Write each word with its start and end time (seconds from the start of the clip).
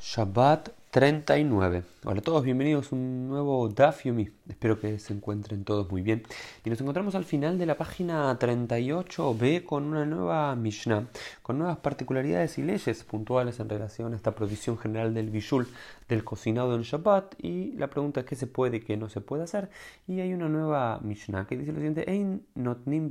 Shabbat 0.00 0.70
39. 0.96 1.82
Hola 2.06 2.20
a 2.20 2.22
todos, 2.22 2.42
bienvenidos 2.42 2.90
a 2.90 2.94
un 2.94 3.28
nuevo 3.28 3.68
Daf 3.68 4.04
Yomi. 4.04 4.30
Espero 4.48 4.80
que 4.80 4.98
se 4.98 5.12
encuentren 5.12 5.64
todos 5.64 5.90
muy 5.90 6.00
bien. 6.00 6.22
Y 6.64 6.70
nos 6.70 6.80
encontramos 6.80 7.14
al 7.14 7.24
final 7.24 7.58
de 7.58 7.66
la 7.66 7.76
página 7.76 8.38
38b 8.38 9.64
con 9.64 9.84
una 9.84 10.06
nueva 10.06 10.54
Mishnah, 10.56 11.08
con 11.42 11.58
nuevas 11.58 11.78
particularidades 11.78 12.56
y 12.56 12.62
leyes 12.62 13.04
puntuales 13.04 13.60
en 13.60 13.68
relación 13.68 14.14
a 14.14 14.16
esta 14.16 14.34
provisión 14.34 14.78
general 14.78 15.12
del 15.12 15.28
Bishul, 15.28 15.66
del 16.08 16.24
cocinado 16.24 16.76
en 16.76 16.82
Shabbat. 16.82 17.34
Y 17.44 17.72
la 17.72 17.88
pregunta 17.88 18.20
es 18.20 18.26
qué 18.26 18.36
se 18.36 18.46
puede 18.46 18.78
y 18.78 18.80
qué 18.80 18.96
no 18.96 19.10
se 19.10 19.20
puede 19.20 19.42
hacer. 19.42 19.68
Y 20.06 20.20
hay 20.20 20.32
una 20.32 20.48
nueva 20.48 21.00
Mishnah 21.02 21.46
que 21.46 21.58
dice 21.58 21.72
lo 21.72 21.78
siguiente: 21.78 22.10
Ein 22.10 22.46
notnim 22.54 23.10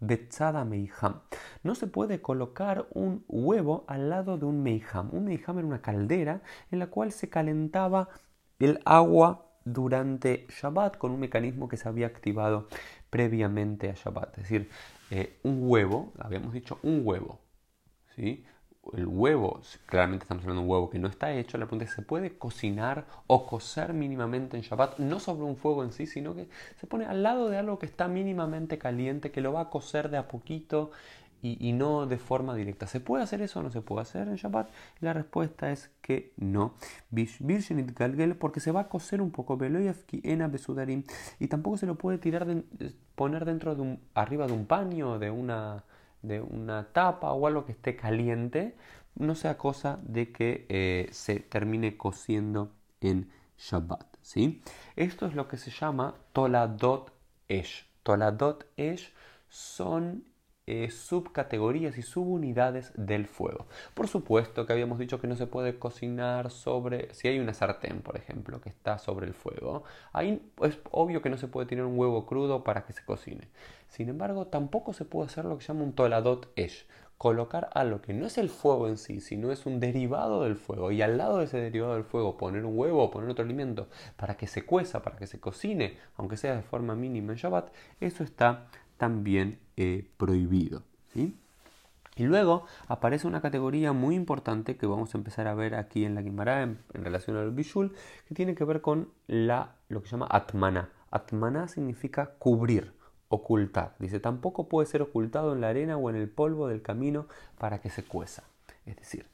betzada 0.00 0.64
meiham. 0.64 1.20
No 1.62 1.74
se 1.74 1.86
puede 1.86 2.20
colocar 2.20 2.86
un 2.92 3.24
huevo 3.28 3.84
al 3.86 4.10
lado 4.10 4.36
de 4.36 4.44
un 4.44 4.62
meiham. 4.62 5.08
Un 5.12 5.24
meiham 5.24 5.58
era 5.58 5.66
una 5.66 5.80
caldera 5.80 6.42
en 6.72 6.80
la 6.80 6.88
cual 6.88 6.97
cual 6.98 7.12
se 7.12 7.28
calentaba 7.28 8.08
el 8.58 8.80
agua 8.84 9.46
durante 9.64 10.48
Shabbat 10.50 10.98
con 10.98 11.12
un 11.12 11.20
mecanismo 11.20 11.68
que 11.68 11.76
se 11.76 11.88
había 11.88 12.08
activado 12.08 12.66
previamente 13.08 13.88
a 13.88 13.94
Shabbat. 13.94 14.36
Es 14.38 14.42
decir, 14.42 14.68
eh, 15.12 15.38
un 15.44 15.60
huevo, 15.62 16.12
habíamos 16.18 16.52
dicho 16.52 16.80
un 16.82 17.02
huevo, 17.04 17.38
¿sí? 18.16 18.44
El 18.94 19.06
huevo, 19.06 19.60
claramente 19.86 20.24
estamos 20.24 20.42
hablando 20.42 20.62
de 20.62 20.66
un 20.66 20.72
huevo 20.72 20.90
que 20.90 20.98
no 20.98 21.06
está 21.06 21.32
hecho, 21.32 21.56
la 21.56 21.66
pregunta 21.66 21.84
es, 21.84 21.92
¿se 21.92 22.02
puede 22.02 22.36
cocinar 22.36 23.06
o 23.28 23.46
cocer 23.46 23.92
mínimamente 23.92 24.56
en 24.56 24.64
Shabbat? 24.64 24.98
No 24.98 25.20
sobre 25.20 25.44
un 25.44 25.56
fuego 25.56 25.84
en 25.84 25.92
sí, 25.92 26.04
sino 26.04 26.34
que 26.34 26.48
se 26.80 26.88
pone 26.88 27.04
al 27.04 27.22
lado 27.22 27.48
de 27.48 27.58
algo 27.58 27.78
que 27.78 27.86
está 27.86 28.08
mínimamente 28.08 28.76
caliente, 28.76 29.30
que 29.30 29.40
lo 29.40 29.52
va 29.52 29.60
a 29.60 29.70
cocer 29.70 30.10
de 30.10 30.16
a 30.16 30.26
poquito 30.26 30.90
y, 31.42 31.72
no 31.72 32.06
de 32.06 32.18
forma 32.18 32.54
directa. 32.54 32.86
¿Se 32.86 33.00
puede 33.00 33.22
hacer 33.22 33.42
eso 33.42 33.60
o 33.60 33.62
no 33.62 33.70
se 33.70 33.80
puede 33.80 34.02
hacer 34.02 34.28
en 34.28 34.36
Shabbat? 34.36 34.70
La 35.00 35.12
respuesta 35.12 35.70
es 35.70 35.90
que 36.00 36.32
no. 36.36 36.74
Porque 38.38 38.60
se 38.60 38.72
va 38.72 38.80
a 38.80 38.88
coser 38.88 39.22
un 39.22 39.30
poco 39.30 39.58
y 41.38 41.48
tampoco 41.48 41.76
se 41.76 41.86
lo 41.86 41.94
puede 41.96 42.18
tirar 42.18 42.46
poner 43.14 43.44
dentro 43.44 43.74
de 43.74 43.82
un, 43.82 44.00
arriba 44.14 44.46
de 44.46 44.52
un 44.52 44.66
paño, 44.66 45.18
de 45.18 45.30
una, 45.30 45.84
de 46.22 46.40
una 46.40 46.88
tapa 46.92 47.32
o 47.32 47.46
algo 47.46 47.64
que 47.64 47.72
esté 47.72 47.96
caliente, 47.96 48.76
no 49.16 49.34
sea 49.34 49.58
cosa 49.58 49.98
de 50.02 50.32
que 50.32 50.66
eh, 50.68 51.08
se 51.12 51.40
termine 51.40 51.96
cociendo 51.96 52.72
en 53.00 53.30
Shabbat. 53.58 54.06
¿sí? 54.22 54.62
Esto 54.96 55.26
es 55.26 55.34
lo 55.34 55.48
que 55.48 55.56
se 55.56 55.70
llama 55.70 56.14
Toladot 56.32 57.12
Esh. 57.48 57.86
Toladot 58.02 58.66
Esh 58.76 59.12
son 59.48 60.24
eh, 60.70 60.90
subcategorías 60.90 61.96
y 61.96 62.02
subunidades 62.02 62.92
del 62.94 63.26
fuego. 63.26 63.64
Por 63.94 64.06
supuesto 64.06 64.66
que 64.66 64.74
habíamos 64.74 64.98
dicho 64.98 65.18
que 65.18 65.26
no 65.26 65.34
se 65.34 65.46
puede 65.46 65.78
cocinar 65.78 66.50
sobre, 66.50 67.14
si 67.14 67.26
hay 67.26 67.38
una 67.38 67.54
sartén, 67.54 68.02
por 68.02 68.18
ejemplo, 68.18 68.60
que 68.60 68.68
está 68.68 68.98
sobre 68.98 69.26
el 69.26 69.32
fuego, 69.32 69.84
ahí 70.12 70.42
es 70.60 70.78
obvio 70.90 71.22
que 71.22 71.30
no 71.30 71.38
se 71.38 71.48
puede 71.48 71.66
tener 71.66 71.86
un 71.86 71.98
huevo 71.98 72.26
crudo 72.26 72.64
para 72.64 72.84
que 72.84 72.92
se 72.92 73.02
cocine. 73.02 73.48
Sin 73.88 74.10
embargo, 74.10 74.48
tampoco 74.48 74.92
se 74.92 75.06
puede 75.06 75.28
hacer 75.28 75.46
lo 75.46 75.56
que 75.56 75.64
se 75.64 75.72
llama 75.72 75.84
un 75.84 75.94
toladot 75.94 76.52
esh, 76.54 76.86
colocar 77.16 77.70
algo 77.72 78.02
que 78.02 78.12
no 78.12 78.26
es 78.26 78.36
el 78.36 78.50
fuego 78.50 78.88
en 78.88 78.98
sí, 78.98 79.22
sino 79.22 79.50
es 79.50 79.64
un 79.64 79.80
derivado 79.80 80.44
del 80.44 80.56
fuego, 80.56 80.92
y 80.92 81.00
al 81.00 81.16
lado 81.16 81.38
de 81.38 81.46
ese 81.46 81.56
derivado 81.56 81.94
del 81.94 82.04
fuego 82.04 82.36
poner 82.36 82.66
un 82.66 82.78
huevo 82.78 83.02
o 83.02 83.10
poner 83.10 83.30
otro 83.30 83.42
alimento 83.42 83.88
para 84.16 84.36
que 84.36 84.46
se 84.46 84.66
cueza, 84.66 85.02
para 85.02 85.16
que 85.16 85.26
se 85.26 85.40
cocine, 85.40 85.96
aunque 86.18 86.36
sea 86.36 86.54
de 86.54 86.62
forma 86.62 86.94
mínima 86.94 87.32
en 87.32 87.38
Shabbat, 87.38 87.72
eso 88.00 88.22
está 88.22 88.66
también 88.98 89.58
eh, 89.76 90.10
prohibido. 90.16 90.82
Y 91.14 92.24
luego 92.24 92.66
aparece 92.88 93.28
una 93.28 93.40
categoría 93.40 93.92
muy 93.92 94.16
importante 94.16 94.76
que 94.76 94.86
vamos 94.86 95.14
a 95.14 95.18
empezar 95.18 95.46
a 95.46 95.54
ver 95.54 95.76
aquí 95.76 96.04
en 96.04 96.16
la 96.16 96.22
Guimara 96.22 96.62
en, 96.62 96.78
relación 96.92 97.36
al 97.36 97.52
Bishul, 97.52 97.94
que 98.26 98.34
tiene 98.34 98.56
que 98.56 98.64
ver 98.64 98.80
con 98.80 99.10
la, 99.28 99.76
lo 99.88 100.02
que 100.02 100.08
se 100.08 100.12
llama 100.12 100.26
Atmana. 100.28 100.90
Atmana 101.12 101.68
significa 101.68 102.34
cubrir, 102.38 102.92
ocultar. 103.28 103.94
Dice, 104.00 104.18
tampoco 104.18 104.68
puede 104.68 104.86
ser 104.86 105.00
ocultado 105.00 105.52
en 105.52 105.60
la 105.60 105.68
arena 105.68 105.96
o 105.96 106.10
en 106.10 106.16
el 106.16 106.28
polvo 106.28 106.66
del 106.66 106.82
camino 106.82 107.26
para 107.56 107.80
que 107.80 107.88
se 107.88 108.04
cueza. 108.04 108.42
Es 108.84 108.96
decir, 108.96 109.26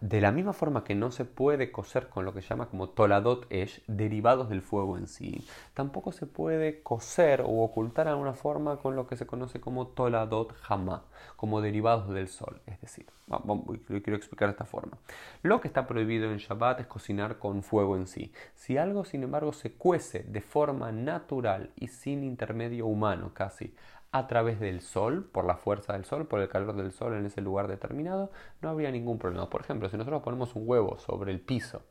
de 0.00 0.20
la 0.20 0.30
misma 0.30 0.52
forma 0.52 0.84
que 0.84 0.94
no 0.94 1.10
se 1.10 1.24
puede 1.24 1.72
coser 1.72 2.08
con 2.08 2.24
lo 2.24 2.32
que 2.32 2.42
se 2.42 2.48
llama 2.48 2.66
como 2.66 2.90
toladot 2.90 3.46
esh, 3.50 3.82
derivados 3.86 4.48
del 4.48 4.62
fuego 4.62 4.96
en 4.96 5.08
sí, 5.08 5.44
tampoco 5.74 6.12
se 6.12 6.26
puede 6.26 6.82
coser 6.82 7.40
o 7.40 7.62
ocultar 7.62 8.06
de 8.06 8.12
alguna 8.12 8.34
forma 8.34 8.76
con 8.76 8.94
lo 8.94 9.06
que 9.06 9.16
se 9.16 9.26
conoce 9.26 9.60
como 9.60 9.88
toladot 9.88 10.54
hama, 10.68 11.04
como 11.36 11.60
derivados 11.60 12.08
del 12.10 12.28
sol. 12.28 12.60
Es 12.66 12.80
decir, 12.80 13.06
lo 13.28 14.02
quiero 14.02 14.16
explicar 14.16 14.48
de 14.48 14.52
esta 14.52 14.64
forma. 14.64 14.98
Lo 15.42 15.60
que 15.60 15.68
está 15.68 15.86
prohibido 15.86 16.30
en 16.30 16.38
Shabbat 16.38 16.80
es 16.80 16.86
cocinar 16.86 17.38
con 17.38 17.62
fuego 17.62 17.96
en 17.96 18.06
sí. 18.06 18.32
Si 18.54 18.76
algo, 18.76 19.04
sin 19.04 19.22
embargo, 19.22 19.52
se 19.52 19.72
cuece 19.72 20.22
de 20.22 20.40
forma 20.40 20.92
natural 20.92 21.70
y 21.76 21.88
sin 21.88 22.22
intermedio 22.22 22.86
humano 22.86 23.32
casi, 23.34 23.74
a 24.14 24.28
través 24.28 24.60
del 24.60 24.80
sol, 24.80 25.24
por 25.24 25.44
la 25.44 25.56
fuerza 25.56 25.94
del 25.94 26.04
sol, 26.04 26.28
por 26.28 26.38
el 26.38 26.48
calor 26.48 26.76
del 26.76 26.92
sol 26.92 27.14
en 27.14 27.26
ese 27.26 27.40
lugar 27.40 27.66
determinado, 27.66 28.30
no 28.62 28.68
habría 28.68 28.92
ningún 28.92 29.18
problema. 29.18 29.50
Por 29.50 29.62
ejemplo, 29.62 29.88
si 29.88 29.96
nosotros 29.96 30.22
ponemos 30.22 30.54
un 30.54 30.68
huevo 30.68 30.98
sobre 30.98 31.32
el 31.32 31.40
piso, 31.40 31.82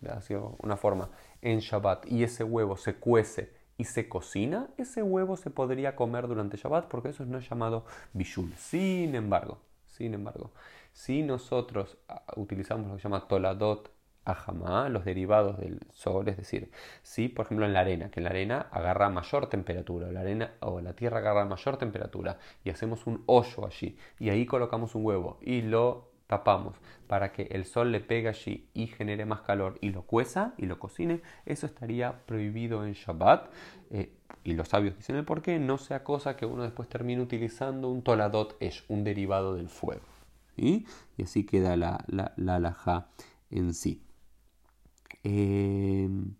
de 0.00 0.40
una 0.58 0.76
forma, 0.76 1.10
en 1.40 1.58
Shabbat, 1.58 2.06
y 2.06 2.22
ese 2.22 2.44
huevo 2.44 2.76
se 2.76 2.94
cuece 2.94 3.52
y 3.78 3.82
se 3.82 4.08
cocina, 4.08 4.68
ese 4.78 5.02
huevo 5.02 5.36
se 5.36 5.50
podría 5.50 5.96
comer 5.96 6.28
durante 6.28 6.56
Shabbat 6.56 6.86
porque 6.86 7.08
eso 7.08 7.24
no 7.26 7.38
es 7.38 7.50
llamado 7.50 7.84
bishul. 8.12 8.54
Sin 8.56 9.16
embargo, 9.16 9.58
sin 9.86 10.14
embargo, 10.14 10.52
si 10.92 11.24
nosotros 11.24 11.98
ah, 12.08 12.22
utilizamos 12.36 12.86
lo 12.86 12.94
que 12.94 13.00
se 13.00 13.08
llama 13.08 13.26
toladot 13.26 13.90
ajamá, 14.24 14.88
los 14.88 15.04
derivados 15.04 15.58
del 15.58 15.80
sol, 15.92 16.28
es 16.28 16.36
decir, 16.36 16.70
si 17.02 17.28
por 17.28 17.46
ejemplo 17.46 17.66
en 17.66 17.72
la 17.72 17.80
arena, 17.80 18.10
que 18.10 18.20
la 18.20 18.30
arena 18.30 18.66
agarra 18.70 19.08
mayor 19.08 19.48
temperatura, 19.48 20.12
la 20.12 20.20
arena 20.20 20.52
o 20.60 20.80
la 20.80 20.94
tierra 20.94 21.18
agarra 21.18 21.44
mayor 21.44 21.76
temperatura 21.76 22.38
y 22.64 22.70
hacemos 22.70 23.06
un 23.06 23.22
hoyo 23.26 23.66
allí 23.66 23.96
y 24.18 24.30
ahí 24.30 24.46
colocamos 24.46 24.94
un 24.94 25.04
huevo 25.04 25.38
y 25.40 25.62
lo 25.62 26.12
tapamos 26.32 26.76
para 27.08 27.30
que 27.30 27.42
el 27.50 27.66
sol 27.66 27.92
le 27.92 28.00
pegue 28.00 28.28
allí 28.28 28.66
y 28.72 28.86
genere 28.86 29.26
más 29.26 29.42
calor 29.42 29.76
y 29.82 29.90
lo 29.90 30.02
cueza 30.02 30.54
y 30.56 30.64
lo 30.64 30.78
cocine, 30.78 31.20
eso 31.44 31.66
estaría 31.66 32.24
prohibido 32.24 32.86
en 32.86 32.94
Shabbat. 32.94 33.50
Eh, 33.90 34.14
y 34.42 34.54
los 34.54 34.68
sabios 34.68 34.96
dicen 34.96 35.16
el 35.16 35.26
por 35.26 35.42
qué, 35.42 35.58
no 35.58 35.76
sea 35.76 36.04
cosa 36.04 36.36
que 36.36 36.46
uno 36.46 36.62
después 36.62 36.88
termine 36.88 37.20
utilizando 37.20 37.90
un 37.90 38.02
toladot 38.02 38.56
es 38.60 38.82
un 38.88 39.04
derivado 39.04 39.54
del 39.56 39.68
fuego. 39.68 40.06
Y 40.56 40.86
así 41.22 41.44
queda 41.44 41.76
la, 41.76 42.02
la, 42.06 42.32
la 42.36 43.08
en 43.50 43.74
sí. 43.74 44.02
Em, 45.24 46.34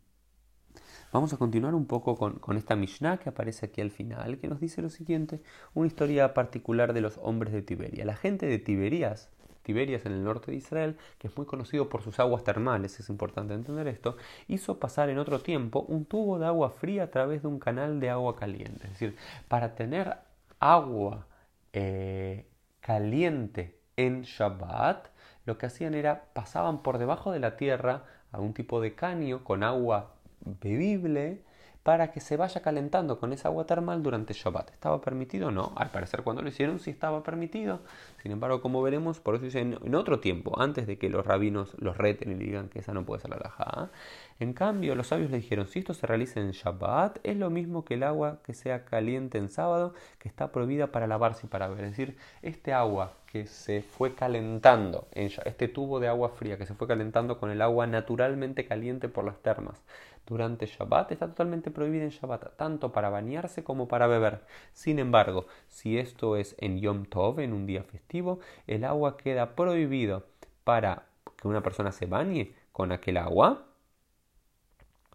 vamos 1.13 1.33
a 1.33 1.37
continuar 1.37 1.75
un 1.75 1.87
poco 1.87 2.17
con, 2.17 2.57
esta 2.57 2.75
Mishnah 2.75 3.19
que 3.19 3.29
aparece 3.29 3.67
aquí 3.67 3.81
al 3.81 3.91
final, 3.91 4.39
que 4.39 4.49
nos 4.49 4.61
dice 4.61 4.83
lo 4.83 4.91
siguiente, 4.91 5.41
una 5.75 5.87
historia 5.87 6.35
particular 6.35 6.93
de 6.93 7.01
los 7.01 7.19
hombres 7.23 7.53
de 7.53 7.63
Tiberia. 7.63 8.05
La 8.05 8.17
gente 8.17 8.47
de 8.47 8.59
Tiberias, 8.59 9.31
Tiberias 9.63 10.05
en 10.07 10.13
el 10.13 10.25
norte 10.25 10.51
de 10.51 10.57
Israel, 10.57 10.97
que 11.19 11.29
es 11.29 11.37
muy 11.37 11.47
conocido 11.47 11.89
por 11.89 12.03
sus 12.03 12.19
aguas 12.19 12.43
termales, 12.43 12.99
es 12.99 13.09
importante 13.09 13.55
entender 13.55 13.87
esto, 13.87 14.17
hizo 14.49 14.81
pasar 14.81 15.09
en 15.11 15.19
otro 15.19 15.41
tiempo 15.41 15.85
un 15.89 16.05
tubo 16.05 16.39
de 16.39 16.47
agua 16.47 16.71
fría 16.71 17.05
a 17.05 17.11
través 17.11 17.43
de 17.43 17.49
un 17.49 17.61
canal 17.61 18.01
de 18.01 18.11
agua 18.11 18.35
caliente. 18.35 18.87
Es 18.89 18.95
decir, 18.95 19.17
para 19.49 19.75
tener 19.77 20.17
agua 20.59 21.27
eh, 21.73 22.47
caliente 22.81 23.79
en 23.97 24.23
Shabbat, 24.23 25.09
lo 25.45 25.59
que 25.59 25.67
hacían 25.67 25.95
era 25.95 26.25
pasaban 26.33 26.83
por 26.83 26.99
debajo 26.99 27.33
de 27.33 27.41
la 27.41 27.57
tierra 27.57 28.05
a 28.33 28.41
un 28.41 28.55
tipo 28.55 28.81
de 28.81 28.95
caño 28.95 29.45
con 29.45 29.63
agua 29.63 30.13
bebible 30.61 31.41
para 31.83 32.13
que 32.13 32.21
se 32.21 32.37
vaya 32.37 32.63
calentando 32.63 33.19
con 33.19 33.33
esa 33.33 33.49
agua 33.49 33.67
termal 33.67 34.03
durante 34.03 34.35
Shabbat. 34.35 34.71
¿Estaba 34.71 35.01
permitido? 35.01 35.51
No. 35.51 35.73
Al 35.77 35.91
parecer 35.91 36.23
cuando 36.23 36.43
lo 36.43 36.49
hicieron 36.49 36.79
sí 36.79 36.91
estaba 36.91 37.23
permitido. 37.23 37.81
Sin 38.23 38.31
embargo, 38.31 38.63
como 38.63 38.83
veremos, 38.83 39.19
por 39.19 39.35
eso 39.35 39.45
dicen 39.45 39.79
en 39.83 39.95
otro 39.95 40.21
tiempo, 40.21 40.61
antes 40.61 40.87
de 40.87 40.97
que 40.97 41.09
los 41.09 41.27
rabinos 41.27 41.75
los 41.79 41.97
reten 41.97 42.31
y 42.33 42.35
digan 42.35 42.69
que 42.69 42.79
esa 42.79 42.93
no 42.93 43.05
puede 43.05 43.21
ser 43.21 43.31
la 43.31 43.39
laja. 43.39 43.91
En 44.39 44.53
cambio, 44.53 44.95
los 44.95 45.09
sabios 45.09 45.31
le 45.31 45.39
dijeron, 45.39 45.67
si 45.67 45.81
esto 45.81 45.93
se 45.93 46.07
realiza 46.07 46.41
en 46.41 46.53
Shabbat, 46.53 47.19
es 47.25 47.37
lo 47.37 47.51
mismo 47.51 47.85
que 47.85 47.95
el 47.95 48.05
agua 48.05 48.39
que 48.45 48.55
sea 48.55 48.85
caliente 48.85 49.39
en 49.39 49.49
sábado, 49.49 49.95
que 50.19 50.29
está 50.29 50.53
prohibida 50.53 50.89
para 50.89 51.09
lavarse 51.09 51.47
y 51.47 51.51
para 51.51 51.67
beber. 51.67 51.85
Es 51.85 51.91
decir, 51.97 52.17
este 52.43 52.73
agua 52.73 53.13
que 53.33 53.47
se 53.47 53.81
fue 53.81 54.15
calentando, 54.15 55.09
este 55.13 55.67
tubo 55.67 56.01
de 56.01 56.09
agua 56.09 56.29
fría 56.29 56.59
que 56.59 56.67
se 56.67 56.75
fue 56.75 56.87
calentando 56.87 57.39
con 57.39 57.51
el 57.51 57.63
agua 57.63 57.87
naturalmente 57.87 58.67
caliente 58.67 59.09
por 59.09 59.25
las 59.25 59.39
termas 59.39 59.83
durante 60.27 60.67
Shabbat 60.67 61.13
está 61.13 61.29
totalmente 61.29 61.71
prohibida 61.71 62.05
en 62.05 62.11
Shabbat, 62.11 62.57
tanto 62.57 62.93
para 62.93 63.11
bañarse 63.11 63.65
como 63.65 63.89
para 63.89 64.07
beber. 64.07 64.43
Sin 64.73 64.99
embargo, 64.99 65.47
si 65.69 65.99
esto 65.99 66.37
es 66.37 66.55
en 66.59 66.81
Yom 66.81 67.07
Tov, 67.07 67.41
en 67.41 67.53
un 67.53 67.67
día 67.67 67.83
festivo, 67.83 68.41
el 68.67 68.85
agua 68.85 69.17
queda 69.17 69.55
prohibido 69.57 70.27
para 70.65 71.07
que 71.37 71.49
una 71.49 71.63
persona 71.63 71.93
se 71.93 72.07
bañe 72.07 72.55
con 72.71 72.93
aquel 72.93 73.17
agua. 73.17 73.67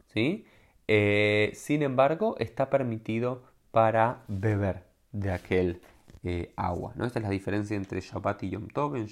¿sí? 0.07 0.45
Eh, 0.87 1.51
sin 1.53 1.83
embargo, 1.83 2.35
está 2.39 2.69
permitido 2.69 3.43
para 3.71 4.23
beber 4.27 4.83
de 5.11 5.31
aquel 5.31 5.81
eh, 6.29 6.51
agua. 6.57 6.91
¿no? 6.97 7.05
Esta 7.05 7.19
es 7.19 7.23
la 7.23 7.29
diferencia 7.29 7.77
entre 7.77 8.01
Shabbat 8.01 8.43
y 8.43 8.49
Yom 8.49 8.67
Tov. 8.67 8.97
En, 8.97 9.09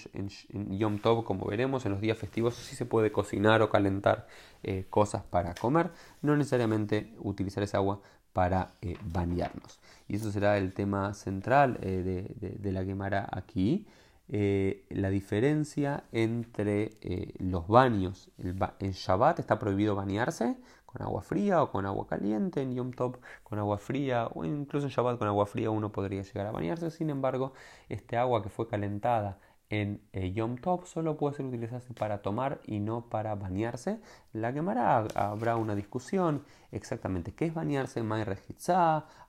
Yom 0.77 1.00
Tov, 1.00 1.23
como 1.23 1.45
veremos, 1.45 1.85
en 1.85 1.94
los 1.94 2.01
días 2.01 2.17
festivos 2.17 2.56
sí 2.56 2.75
se 2.75 2.85
puede 2.85 3.13
cocinar 3.13 3.62
o 3.62 3.69
calentar 3.69 4.27
eh, 4.63 4.85
cosas 4.89 5.23
para 5.23 5.53
comer, 5.53 5.91
no 6.21 6.35
necesariamente 6.35 7.13
utilizar 7.19 7.63
esa 7.63 7.77
agua 7.77 8.01
para 8.33 8.73
eh, 8.81 8.97
bañarnos. 9.06 9.79
Y 10.09 10.17
eso 10.17 10.29
será 10.29 10.57
el 10.57 10.73
tema 10.73 11.13
central 11.13 11.79
de, 11.79 12.71
la 12.73 12.83
Gemara 12.83 13.29
aquí. 13.31 13.88
la 14.27 15.09
diferencia 15.09 16.03
entre 16.12 16.97
los 17.39 17.65
baños. 17.69 18.29
en 18.79 18.91
Shabbat 18.91 19.39
está 19.39 19.57
prohibido 19.57 19.95
bañarse, 19.95 20.57
con 20.95 21.06
agua 21.06 21.21
fría 21.21 21.62
o 21.62 21.71
con 21.71 21.86
agua 21.86 22.07
caliente, 22.07 22.62
en 22.62 22.74
Yom 22.74 22.92
Tov 22.92 23.19
con 23.44 23.59
agua 23.59 23.77
fría 23.77 24.27
o 24.33 24.45
incluso 24.45 24.88
en 24.88 24.94
Shabbat 24.94 25.18
con 25.19 25.27
agua 25.27 25.45
fría 25.45 25.69
uno 25.69 25.92
podría 25.92 26.21
llegar 26.21 26.47
a 26.47 26.51
bañarse. 26.51 26.89
Sin 26.89 27.09
embargo, 27.09 27.53
este 27.89 28.15
agua 28.18 28.42
que 28.42 28.50
fue 28.50 28.68
calentada 28.68 29.39
en 29.69 30.01
eh, 30.13 30.31
Yom 30.31 30.57
Tov 30.57 30.86
solo 30.86 31.18
puede 31.18 31.36
ser 31.36 31.45
utilizada 31.45 31.81
para 31.97 32.21
tomar 32.21 32.62
y 32.65 32.80
no 32.80 33.09
para 33.09 33.36
bañarse. 33.36 34.00
La 34.31 34.53
quemará 34.53 35.06
habrá 35.15 35.57
una 35.57 35.75
discusión 35.75 36.44
exactamente 36.71 37.33
qué 37.33 37.45
es 37.45 37.53
bañarse, 37.53 38.01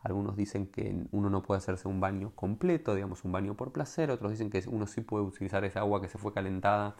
Algunos 0.02 0.36
dicen 0.36 0.66
que 0.68 1.04
uno 1.10 1.30
no 1.30 1.42
puede 1.42 1.58
hacerse 1.58 1.88
un 1.88 2.00
baño 2.00 2.32
completo, 2.36 2.94
digamos 2.94 3.24
un 3.24 3.32
baño 3.32 3.54
por 3.54 3.72
placer. 3.72 4.10
Otros 4.12 4.30
dicen 4.30 4.50
que 4.50 4.62
uno 4.68 4.86
sí 4.86 5.00
puede 5.00 5.24
utilizar 5.24 5.64
esa 5.64 5.80
agua 5.80 6.00
que 6.00 6.08
se 6.08 6.18
fue 6.18 6.32
calentada 6.32 6.94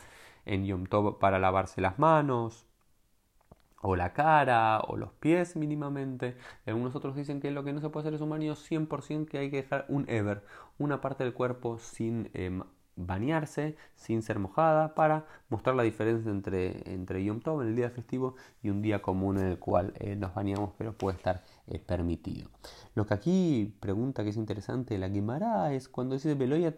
en 0.45 0.65
Yom 0.67 0.87
Tov 0.87 1.19
para 1.19 1.39
lavarse 1.39 1.81
las 1.81 1.99
manos 1.99 2.67
o 3.83 3.97
la 3.97 4.13
cara 4.13 4.81
o 4.81 4.97
los 4.97 5.13
pies 5.13 5.57
mínimamente. 5.57 6.37
Algunos 6.67 6.95
otros 6.95 7.17
dicen 7.17 7.41
que 7.41 7.51
lo 7.51 7.65
que 7.65 7.73
no 7.73 7.81
se 7.81 7.89
puede 7.91 8.05
hacer 8.05 8.15
es 8.15 8.21
un 8.21 8.31
baño 8.31 8.55
100% 8.55 9.27
que 9.27 9.39
hay 9.39 9.51
que 9.51 9.59
dejar 9.59 9.87
un 9.89 10.09
ever, 10.09 10.45
una 10.79 11.01
parte 11.01 11.25
del 11.25 11.35
cuerpo 11.35 11.79
sin 11.79 12.31
em, 12.35 12.63
bañarse, 12.97 13.77
sin 13.95 14.23
ser 14.23 14.39
mojada, 14.39 14.95
para 14.95 15.27
mostrar 15.51 15.77
la 15.77 15.83
diferencia 15.83 16.31
entre, 16.31 16.93
entre 16.93 17.23
Yom 17.25 17.41
Tov, 17.41 17.63
en 17.63 17.69
el 17.69 17.77
día 17.77 17.91
festivo, 17.91 18.35
y 18.63 18.71
un 18.71 18.83
día 18.83 19.03
común 19.03 19.39
en 19.39 19.47
el 19.47 19.59
cual 19.59 19.93
eh, 19.99 20.17
nos 20.17 20.35
bañamos, 20.35 20.73
pero 20.79 20.97
puede 20.97 21.17
estar 21.17 21.45
eh, 21.67 21.79
permitido. 21.79 22.49
Lo 22.95 23.07
que 23.07 23.15
aquí 23.15 23.77
pregunta 23.81 24.25
que 24.25 24.31
es 24.31 24.37
interesante 24.37 24.99
la 24.99 25.09
Guimara 25.09 25.73
es 25.75 25.89
cuando 25.89 26.15
dice 26.15 26.35
Veloyat 26.35 26.77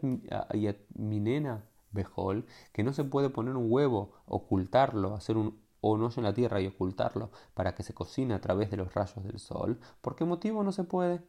minena 0.94 1.64
bejol, 1.92 2.44
que 2.72 2.82
no 2.82 2.92
se 2.92 3.04
puede 3.04 3.30
poner 3.30 3.56
un 3.56 3.70
huevo, 3.70 4.12
ocultarlo, 4.26 5.14
hacer 5.14 5.36
un 5.36 5.56
o 5.80 5.96
no 5.96 6.10
en 6.16 6.22
la 6.22 6.34
tierra 6.34 6.60
y 6.60 6.66
ocultarlo 6.66 7.30
para 7.54 7.74
que 7.74 7.82
se 7.82 7.94
cocine 7.94 8.34
a 8.34 8.40
través 8.40 8.70
de 8.70 8.76
los 8.76 8.94
rayos 8.94 9.22
del 9.24 9.38
sol. 9.38 9.80
¿Por 10.00 10.16
qué 10.16 10.24
motivo 10.24 10.62
no 10.62 10.72
se 10.72 10.84
puede? 10.84 11.22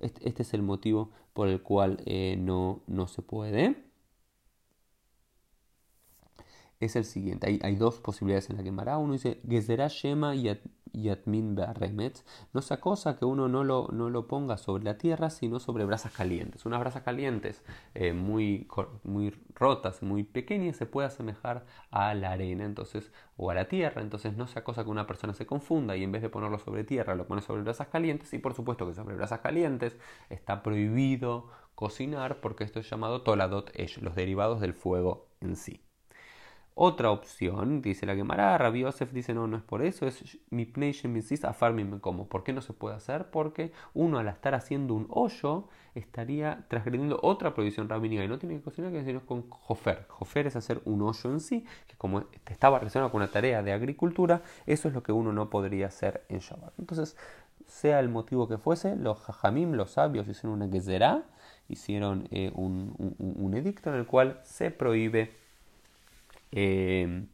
Este, 0.00 0.28
este 0.28 0.42
es 0.42 0.54
el 0.54 0.62
motivo 0.62 1.10
por 1.32 1.48
el 1.48 1.62
cual 1.62 2.02
eh, 2.06 2.36
no, 2.38 2.82
no 2.86 3.08
se 3.08 3.22
puede 3.22 3.85
es 6.80 6.96
el 6.96 7.04
siguiente. 7.04 7.46
Hay, 7.48 7.60
hay 7.62 7.76
dos 7.76 8.00
posibilidades 8.00 8.50
en 8.50 8.56
la 8.56 8.62
Gemara. 8.62 8.98
Uno 8.98 9.14
dice, 9.14 9.40
Gezerá 9.48 9.88
Shema 9.88 10.34
Yatmin 10.92 11.54
Be'arremetz. 11.54 12.24
No 12.52 12.62
sea 12.62 12.80
cosa 12.80 13.16
que 13.16 13.24
uno 13.24 13.48
no 13.48 13.64
lo, 13.64 13.88
no 13.92 14.10
lo 14.10 14.26
ponga 14.26 14.56
sobre 14.56 14.84
la 14.84 14.98
tierra, 14.98 15.30
sino 15.30 15.60
sobre 15.60 15.84
brasas 15.84 16.12
calientes. 16.12 16.66
Unas 16.66 16.80
brasas 16.80 17.02
calientes 17.02 17.62
eh, 17.94 18.12
muy, 18.12 18.68
muy 19.04 19.34
rotas, 19.54 20.02
muy 20.02 20.24
pequeñas, 20.24 20.76
se 20.76 20.86
puede 20.86 21.08
asemejar 21.08 21.66
a 21.90 22.14
la 22.14 22.32
arena 22.32 22.64
entonces 22.64 23.12
o 23.36 23.50
a 23.50 23.54
la 23.54 23.68
tierra. 23.68 24.02
Entonces 24.02 24.36
no 24.36 24.46
sea 24.46 24.64
cosa 24.64 24.84
que 24.84 24.90
una 24.90 25.06
persona 25.06 25.34
se 25.34 25.46
confunda 25.46 25.96
y 25.96 26.04
en 26.04 26.12
vez 26.12 26.22
de 26.22 26.28
ponerlo 26.28 26.58
sobre 26.58 26.84
tierra, 26.84 27.14
lo 27.14 27.26
pone 27.26 27.42
sobre 27.42 27.62
brasas 27.62 27.88
calientes. 27.88 28.32
Y 28.32 28.38
por 28.38 28.54
supuesto 28.54 28.86
que 28.86 28.94
sobre 28.94 29.16
brasas 29.16 29.40
calientes 29.40 29.96
está 30.30 30.62
prohibido 30.62 31.48
cocinar 31.74 32.40
porque 32.40 32.64
esto 32.64 32.80
es 32.80 32.88
llamado 32.90 33.22
toladot 33.22 33.70
esh, 33.74 34.00
los 34.00 34.14
derivados 34.14 34.60
del 34.60 34.72
fuego 34.74 35.28
en 35.40 35.56
sí. 35.56 35.85
Otra 36.78 37.10
opción, 37.10 37.80
dice 37.80 38.04
la 38.04 38.14
Gemara, 38.14 38.58
Rabbi 38.58 38.80
Yosef 38.80 39.10
dice 39.10 39.32
no, 39.32 39.46
no 39.46 39.56
es 39.56 39.62
por 39.62 39.80
eso, 39.80 40.06
es 40.06 40.38
mi 40.50 40.70
me 40.70 42.00
como. 42.00 42.28
¿Por 42.28 42.44
qué 42.44 42.52
no 42.52 42.60
se 42.60 42.74
puede 42.74 42.94
hacer? 42.94 43.30
Porque 43.30 43.72
uno 43.94 44.18
al 44.18 44.28
estar 44.28 44.54
haciendo 44.54 44.92
un 44.92 45.06
hoyo 45.08 45.68
estaría 45.94 46.66
transgrediendo 46.68 47.18
otra 47.22 47.54
prohibición 47.54 47.88
rabínica 47.88 48.22
y 48.24 48.28
no 48.28 48.38
tiene 48.38 48.56
que 48.56 48.60
cocinar 48.60 48.90
que 48.92 48.98
decirnos 48.98 49.22
con 49.22 49.48
jofer. 49.48 50.04
Jofer 50.10 50.48
es 50.48 50.56
hacer 50.56 50.82
un 50.84 51.00
hoyo 51.00 51.30
en 51.30 51.40
sí, 51.40 51.64
que 51.86 51.96
como 51.96 52.24
estaba 52.44 52.78
relacionado 52.78 53.10
con 53.10 53.22
una 53.22 53.30
tarea 53.30 53.62
de 53.62 53.72
agricultura, 53.72 54.42
eso 54.66 54.88
es 54.88 54.92
lo 54.92 55.02
que 55.02 55.12
uno 55.12 55.32
no 55.32 55.48
podría 55.48 55.86
hacer 55.86 56.26
en 56.28 56.40
Shabbat. 56.40 56.78
Entonces, 56.78 57.16
sea 57.66 58.00
el 58.00 58.10
motivo 58.10 58.48
que 58.48 58.58
fuese, 58.58 58.96
los 58.96 59.18
jajamim, 59.20 59.72
los 59.72 59.92
sabios, 59.92 60.28
hicieron 60.28 60.60
una 60.60 60.70
gezerá, 60.70 61.24
hicieron 61.70 62.28
eh, 62.30 62.52
un, 62.54 62.94
un 63.18 63.54
edicto 63.54 63.88
en 63.88 63.96
el 63.96 64.04
cual 64.04 64.40
se 64.42 64.70
prohíbe 64.70 65.45
Em, 66.58 67.28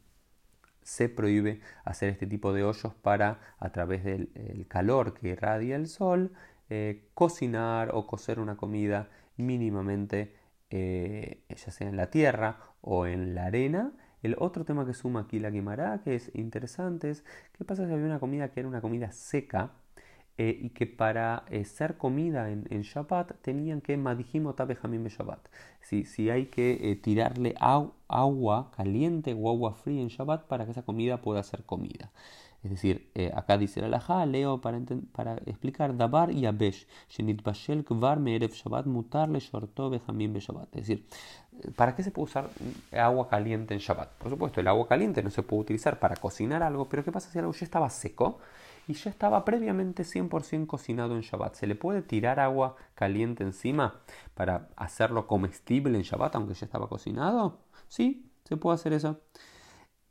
se 0.82 1.08
prohíbe 1.08 1.60
hacer 1.84 2.08
este 2.10 2.26
tipo 2.26 2.52
de 2.52 2.64
hoyos 2.64 2.94
para, 2.94 3.40
a 3.58 3.70
través 3.70 4.04
del 4.04 4.66
calor 4.68 5.14
que 5.14 5.28
irradia 5.30 5.76
el 5.76 5.86
sol, 5.86 6.32
eh, 6.70 7.08
cocinar 7.14 7.90
o 7.94 8.06
cocer 8.06 8.40
una 8.40 8.56
comida 8.56 9.10
mínimamente, 9.36 10.34
eh, 10.70 11.44
ya 11.48 11.70
sea 11.70 11.88
en 11.88 11.96
la 11.96 12.10
tierra 12.10 12.58
o 12.80 13.06
en 13.06 13.34
la 13.34 13.46
arena. 13.46 13.92
El 14.22 14.36
otro 14.38 14.64
tema 14.64 14.86
que 14.86 14.94
suma 14.94 15.20
aquí 15.20 15.38
la 15.38 15.50
Guimara, 15.50 16.00
que 16.02 16.14
es 16.16 16.30
interesante, 16.34 17.10
es 17.10 17.24
qué 17.52 17.64
pasa 17.64 17.86
si 17.86 17.92
había 17.92 18.06
una 18.06 18.20
comida 18.20 18.50
que 18.50 18.60
era 18.60 18.68
una 18.68 18.80
comida 18.80 19.12
seca, 19.12 19.72
eh, 20.38 20.58
y 20.62 20.70
que 20.70 20.86
para 20.86 21.44
eh, 21.50 21.62
ser 21.66 21.98
comida 21.98 22.50
en, 22.50 22.66
en, 22.70 22.82
Shabbat 22.82 23.32
tenían 23.42 23.82
que 23.82 23.98
madijimo 23.98 24.54
tabejamim 24.54 25.06
Shabbat. 25.06 25.40
Si, 25.82 26.04
si 26.06 26.30
hay 26.30 26.46
que 26.46 26.90
eh, 26.90 26.96
tirarle 26.96 27.54
agua 27.58 28.70
caliente 28.74 29.36
o 29.38 29.50
agua 29.50 29.74
fría 29.74 30.00
en 30.00 30.08
Shabbat 30.08 30.46
para 30.46 30.64
que 30.64 30.70
esa 30.70 30.84
comida 30.84 31.18
pueda 31.20 31.42
ser 31.42 31.64
comida. 31.64 32.10
Es 32.64 32.70
decir, 32.70 33.10
acá 33.34 33.58
dice 33.58 33.80
la 33.80 33.88
laja, 33.88 34.24
leo 34.24 34.60
para, 34.60 34.80
para 35.10 35.34
explicar 35.46 35.96
dabar 35.96 36.30
y 36.30 36.46
abesh, 36.46 36.86
shenit 37.08 37.42
bashel 37.42 37.84
kvar 37.84 38.20
me'erev 38.20 38.52
Shabbat 38.52 38.86
mutar 38.86 39.28
le 39.28 39.40
shorto 39.40 39.90
bejamim 39.90 40.32
Shabbat. 40.34 40.68
Es 40.76 40.86
decir, 40.86 41.06
¿para 41.76 41.94
qué 41.94 42.04
se 42.04 42.12
puede 42.12 42.24
usar 42.24 42.50
agua 42.92 43.28
caliente 43.28 43.74
en 43.74 43.80
Shabbat? 43.80 44.12
Por 44.12 44.30
supuesto, 44.30 44.60
el 44.60 44.68
agua 44.68 44.86
caliente 44.88 45.22
no 45.24 45.30
se 45.30 45.42
puede 45.42 45.62
utilizar 45.62 45.98
para 45.98 46.16
cocinar 46.16 46.62
algo, 46.62 46.88
pero 46.88 47.04
¿qué 47.04 47.12
pasa 47.12 47.30
si 47.30 47.38
algo 47.38 47.52
ya 47.52 47.64
estaba 47.64 47.90
seco? 47.90 48.38
Y 48.88 48.94
ya 48.94 49.10
estaba 49.10 49.44
previamente 49.44 50.04
100% 50.04 50.66
cocinado 50.66 51.14
en 51.14 51.22
Shabbat. 51.22 51.54
¿Se 51.54 51.66
le 51.66 51.74
puede 51.74 52.02
tirar 52.02 52.40
agua 52.40 52.76
caliente 52.94 53.44
encima 53.44 54.00
para 54.34 54.68
hacerlo 54.76 55.26
comestible 55.26 55.96
en 55.96 56.02
Shabbat 56.04 56.34
aunque 56.36 56.54
ya 56.54 56.66
estaba 56.66 56.88
cocinado? 56.88 57.60
Sí, 57.88 58.30
se 58.44 58.56
puede 58.56 58.74
hacer 58.76 58.92
eso. 58.92 59.20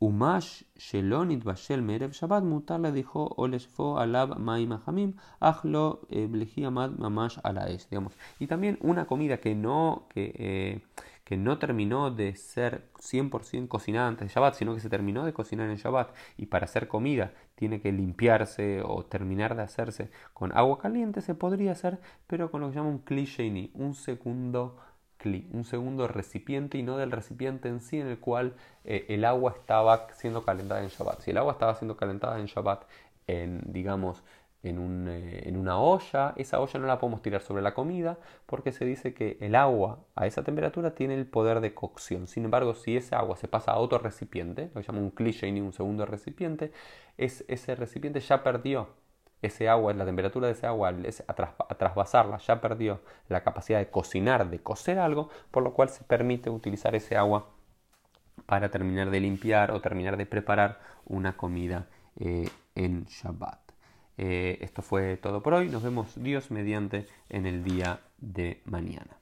Umash 0.02 0.64
shelonit 0.76 1.44
bashel 1.44 1.80
merev 1.80 2.12
Shabbat 2.12 2.42
mutar 2.42 2.80
le 2.80 2.90
dijo 2.90 3.20
oleshfo 3.36 3.98
alab 4.00 4.36
maim 4.36 4.72
hamim 4.84 5.12
achlo 5.40 6.00
eh, 6.10 6.26
blejiamad 6.26 6.90
mamash 6.98 7.38
alaesh. 7.44 7.88
Digamos. 7.88 8.14
Y 8.40 8.48
también 8.48 8.78
una 8.80 9.04
comida 9.06 9.36
que 9.36 9.54
no, 9.54 10.08
que, 10.12 10.34
eh, 10.34 10.80
que 11.22 11.36
no 11.36 11.58
terminó 11.58 12.10
de 12.10 12.34
ser 12.34 12.88
100% 12.98 13.68
cocinada 13.68 14.08
antes 14.08 14.26
de 14.26 14.34
Shabbat, 14.34 14.54
sino 14.54 14.74
que 14.74 14.80
se 14.80 14.90
terminó 14.90 15.24
de 15.24 15.32
cocinar 15.32 15.70
en 15.70 15.76
Shabbat 15.76 16.12
y 16.36 16.46
para 16.46 16.64
hacer 16.64 16.88
comida 16.88 17.32
tiene 17.54 17.80
que 17.80 17.92
limpiarse 17.92 18.82
o 18.84 19.04
terminar 19.04 19.54
de 19.54 19.62
hacerse 19.62 20.10
con 20.34 20.50
agua 20.50 20.80
caliente, 20.80 21.20
se 21.20 21.36
podría 21.36 21.72
hacer, 21.72 22.00
pero 22.26 22.50
con 22.50 22.60
lo 22.60 22.66
que 22.66 22.72
se 22.72 22.80
llama 22.80 22.90
un 22.90 22.98
cliché, 22.98 23.70
un 23.74 23.94
segundo 23.94 24.78
un 25.52 25.64
segundo 25.64 26.08
recipiente 26.08 26.78
y 26.78 26.82
no 26.82 26.96
del 26.96 27.10
recipiente 27.10 27.68
en 27.68 27.80
sí 27.80 28.00
en 28.00 28.06
el 28.08 28.18
cual 28.18 28.54
eh, 28.84 29.06
el 29.08 29.24
agua 29.24 29.52
estaba 29.56 30.08
siendo 30.12 30.44
calentada 30.44 30.82
en 30.82 30.88
Shabbat. 30.88 31.20
Si 31.20 31.30
el 31.30 31.38
agua 31.38 31.52
estaba 31.52 31.74
siendo 31.74 31.96
calentada 31.96 32.38
en 32.38 32.46
Shabbat 32.46 32.84
en, 33.26 33.62
digamos, 33.66 34.22
eh, 34.64 35.42
en, 35.46 35.56
una 35.56 35.80
olla, 35.80 36.34
esa 36.36 36.60
olla 36.60 36.78
no 36.78 36.86
la 36.86 37.00
podemos 37.00 37.20
tirar 37.20 37.40
sobre 37.40 37.62
la 37.62 37.74
comida 37.74 38.18
porque 38.46 38.70
se 38.70 38.84
dice 38.84 39.12
que 39.12 39.36
el 39.40 39.56
agua 39.56 39.98
a 40.14 40.28
esa 40.28 40.44
temperatura 40.44 40.94
tiene 40.94 41.14
el 41.14 41.26
poder 41.26 41.60
de 41.60 41.74
cocción. 41.74 42.28
Sin 42.28 42.44
embargo, 42.44 42.74
si 42.74 42.96
esa 42.96 43.18
agua 43.18 43.36
se 43.36 43.48
pasa 43.48 43.72
a 43.72 43.78
otro 43.78 43.98
recipiente, 43.98 44.70
lo 44.72 44.80
que 44.80 44.86
llama 44.86 45.00
un 45.00 45.10
cliché 45.10 45.48
y 45.48 45.60
un 45.60 45.72
segundo 45.72 46.06
recipiente, 46.06 46.70
es, 47.18 47.44
ese 47.48 47.74
recipiente 47.74 48.20
ya 48.20 48.44
perdió 48.44 48.88
ese 49.42 49.68
agua, 49.68 49.92
la 49.92 50.04
temperatura 50.04 50.46
de 50.46 50.52
ese 50.54 50.66
agua, 50.66 50.94
a, 51.26 51.74
trasvasarla, 51.74 52.38
ya 52.38 52.60
perdió 52.60 53.00
la 53.28 53.42
capacidad 53.42 53.78
de 53.78 53.90
cocinar, 53.90 54.48
de 54.48 54.60
cocer 54.60 54.98
algo, 54.98 55.28
por 55.50 55.62
lo 55.62 55.74
cual 55.74 55.88
se 55.88 56.04
permite 56.04 56.48
utilizar 56.48 56.94
ese 56.94 57.16
agua 57.16 57.50
para 58.46 58.70
terminar 58.70 59.10
de 59.10 59.20
limpiar 59.20 59.72
o 59.72 59.80
terminar 59.80 60.16
de 60.16 60.26
preparar 60.26 60.80
una 61.04 61.36
comida 61.36 61.88
eh, 62.18 62.48
en 62.74 63.04
Shabbat. 63.04 63.58
Eh, 64.18 64.58
esto 64.60 64.82
fue 64.82 65.16
todo 65.16 65.42
por 65.42 65.54
hoy. 65.54 65.68
Nos 65.68 65.82
vemos 65.82 66.22
Dios 66.22 66.50
mediante 66.50 67.06
en 67.28 67.46
el 67.46 67.64
día 67.64 68.00
de 68.18 68.62
mañana. 68.64 69.21